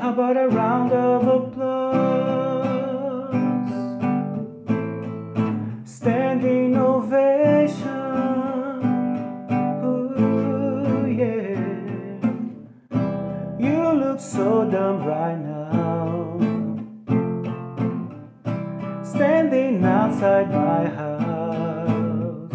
How 0.00 0.14
about 0.14 0.36
a 0.38 0.48
round 0.48 0.92
of 0.92 1.26
applause? 1.28 1.60
Standing 5.84 6.74
ovation. 6.74 7.84
Ooh, 9.84 11.06
yeah. 11.06 12.32
You 13.58 13.92
look 13.92 14.20
so 14.20 14.64
dumb 14.70 15.04
right 15.04 15.38
now. 15.38 16.38
Standing 19.04 19.84
outside 19.84 20.50
my 20.50 20.88
house. 20.88 22.54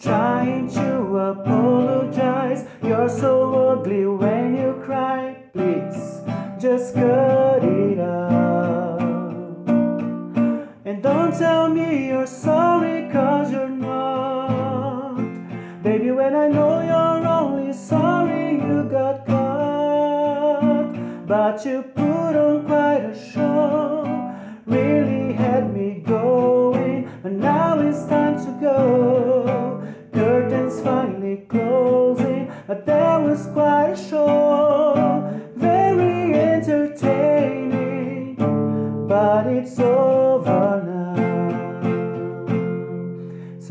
Trying 0.00 0.70
to 0.70 1.18
apologize. 1.18 2.64
You're 2.82 3.10
so 3.10 3.54
ugly 3.72 4.06
don't 11.26 11.38
tell 11.38 11.68
me 11.68 12.06
you're 12.06 12.26
sorry, 12.26 13.10
cause 13.10 13.50
you're 13.50 13.68
not. 13.68 15.16
Baby, 15.82 16.12
when 16.12 16.36
I 16.36 16.46
know 16.46 16.80
you're 16.80 17.26
only 17.26 17.72
sorry 17.72 18.52
you 18.52 18.84
got 18.88 19.26
caught. 19.26 20.94
But 21.26 21.64
you 21.64 21.82
put 21.82 22.36
on 22.36 22.66
quite 22.66 23.04
a 23.10 23.15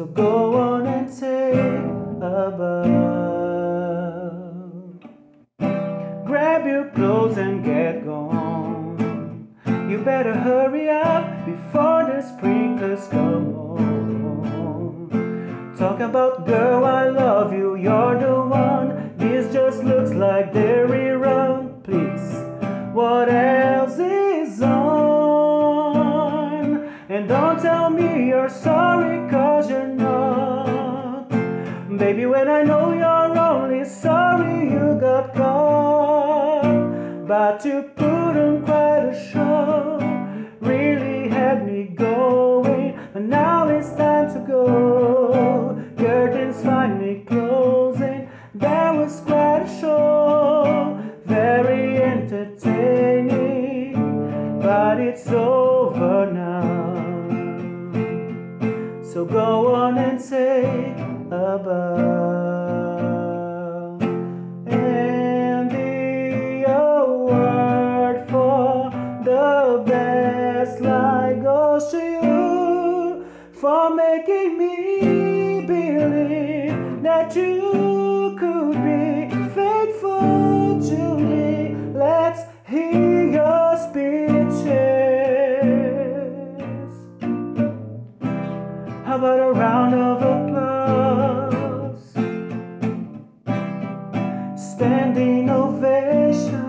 So 0.05 0.11
go 0.11 0.53
on 0.55 0.85
and 0.85 1.07
take 1.09 1.55
a 2.21 2.51
bow. 2.55 2.91
Grab 6.27 6.67
your 6.67 6.91
clothes 6.91 7.37
and 7.39 7.65
get 7.65 8.05
gone. 8.05 9.47
You 9.89 9.97
better 9.97 10.35
hurry 10.35 10.91
up 10.91 11.47
before 11.47 12.05
the 12.05 12.21
sprinklers 12.21 13.07
come 13.07 13.55
on. 13.55 15.09
Talk 15.75 15.99
about 16.01 16.45
girl, 16.45 16.85
I 16.85 17.09
love 17.09 17.51
you, 17.51 17.73
you're 17.75 18.19
the 18.19 18.43
one. 18.43 19.17
This 19.17 19.51
just 19.51 19.83
looks 19.83 20.11
like 20.11 20.53
dairy 20.53 21.15
run. 21.15 21.81
Please, 21.81 22.43
what 22.93 23.27
else 23.27 23.97
is 23.97 24.61
on? 24.61 26.05
And 27.09 27.27
don't 27.27 27.59
tell 27.59 27.89
me 27.89 28.27
you're 28.27 28.49
sorry, 28.49 29.27
cause. 29.31 29.54
Baby, 31.97 32.25
when 32.25 32.49
I 32.49 32.61
know 32.63 32.91
you're 32.91 33.39
only 33.39 33.85
sorry 33.85 34.69
you 34.69 34.97
got 34.99 35.33
caught. 35.33 37.25
But 37.25 37.63
you 37.63 37.89
put 37.95 38.35
on 38.35 38.65
quite 38.65 39.13
a 39.13 39.44
for 73.65 73.89
making 73.95 74.59
me 74.59 75.65
believe 75.65 77.01
that 77.01 77.35
you 77.35 78.35
could 78.39 78.73
be 78.85 79.27
faithful 79.55 80.79
to 80.89 81.17
me. 81.17 81.75
Let's 81.91 82.41
hear 82.67 83.31
your 83.37 83.75
speeches. 83.85 84.69
How 89.03 89.15
about 89.17 89.39
a 89.39 89.51
round 89.63 89.95
of 89.95 90.17
applause? 90.35 92.05
Standing 94.73 95.49
ovation, 95.49 96.67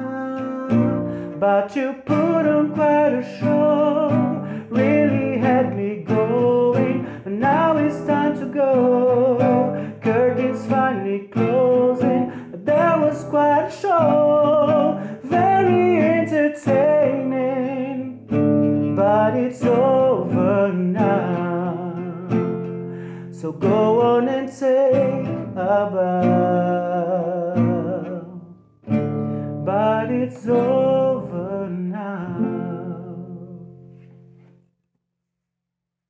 but 1.39 1.77
you 1.77 1.93
put 2.07 2.26
closing, 11.37 12.33
there 12.65 12.99
was 12.99 13.25
quite 13.25 13.67
a 13.67 13.71
show. 13.71 14.99
Very 15.23 16.01
entertaining, 16.23 17.37
but 18.97 19.37
it's 19.37 19.63
over 19.63 20.73
now. 20.73 21.77
So 23.33 23.53
go 23.53 24.01
on 24.01 24.29
and 24.29 24.49
take 24.49 25.27
a 25.57 25.91
bow. 25.93 27.57
But 29.65 30.11
it's 30.11 30.47
over. 30.47 30.96